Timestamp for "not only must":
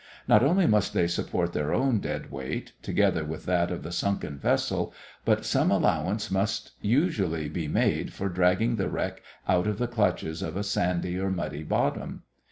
0.27-0.95